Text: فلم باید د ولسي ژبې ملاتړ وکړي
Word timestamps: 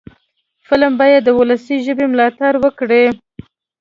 فلم 0.67 0.93
باید 1.01 1.21
د 1.25 1.29
ولسي 1.39 1.75
ژبې 1.85 2.05
ملاتړ 2.11 2.53
وکړي 2.63 3.03